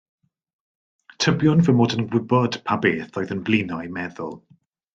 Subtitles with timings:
[1.25, 4.35] Tybiwn fyd mod yn gwybod pa beth oedd yn blino ei meddwl.